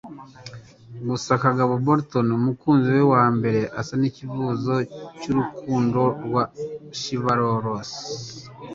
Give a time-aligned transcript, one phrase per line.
[1.09, 4.73] Gusa Kagabo Burton, umukunzi we wambere, asa nkicyifuzo
[5.19, 6.43] cyurukundo rwa
[6.99, 7.91] chivalrous